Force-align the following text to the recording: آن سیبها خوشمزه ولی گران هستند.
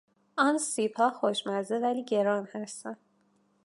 آن 0.37 0.57
سیبها 0.57 1.09
خوشمزه 1.09 1.79
ولی 1.79 2.03
گران 2.05 2.47
هستند. 2.53 2.97